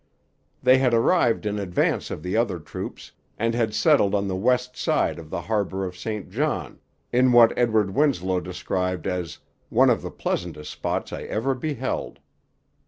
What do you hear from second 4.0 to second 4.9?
on the west